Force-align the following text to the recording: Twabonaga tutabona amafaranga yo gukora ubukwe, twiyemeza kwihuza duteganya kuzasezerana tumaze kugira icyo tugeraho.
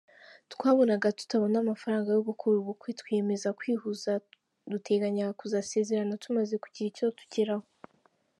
Twabonaga 0.53 1.07
tutabona 1.19 1.55
amafaranga 1.59 2.09
yo 2.15 2.21
gukora 2.29 2.55
ubukwe, 2.57 2.89
twiyemeza 2.99 3.47
kwihuza 3.59 4.11
duteganya 4.71 5.25
kuzasezerana 5.39 6.13
tumaze 6.23 6.55
kugira 6.63 6.87
icyo 6.91 7.07
tugeraho. 7.19 7.67